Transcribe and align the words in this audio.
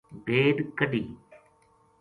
بھیڈ 0.25 0.57
کڈھی۔ 0.77 1.03